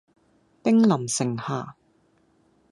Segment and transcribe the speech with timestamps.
[0.63, 1.75] 兵臨城下